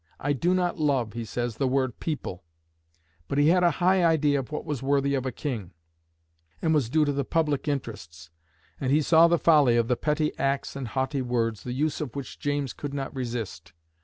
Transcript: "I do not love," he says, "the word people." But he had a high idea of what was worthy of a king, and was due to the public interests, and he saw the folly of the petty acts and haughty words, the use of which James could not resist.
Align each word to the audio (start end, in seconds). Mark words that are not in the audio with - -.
"I 0.19 0.33
do 0.33 0.55
not 0.55 0.79
love," 0.79 1.13
he 1.13 1.23
says, 1.25 1.57
"the 1.57 1.67
word 1.67 1.99
people." 1.99 2.43
But 3.27 3.37
he 3.37 3.49
had 3.49 3.63
a 3.63 3.69
high 3.77 4.03
idea 4.03 4.39
of 4.39 4.51
what 4.51 4.65
was 4.65 4.81
worthy 4.81 5.13
of 5.13 5.27
a 5.27 5.31
king, 5.31 5.73
and 6.59 6.73
was 6.73 6.89
due 6.89 7.05
to 7.05 7.11
the 7.13 7.23
public 7.23 7.67
interests, 7.67 8.31
and 8.79 8.91
he 8.91 9.03
saw 9.03 9.27
the 9.27 9.37
folly 9.37 9.77
of 9.77 9.87
the 9.87 9.95
petty 9.95 10.35
acts 10.39 10.75
and 10.75 10.87
haughty 10.87 11.21
words, 11.21 11.61
the 11.61 11.73
use 11.73 12.01
of 12.01 12.15
which 12.15 12.39
James 12.39 12.73
could 12.73 12.95
not 12.95 13.13
resist. 13.15 13.73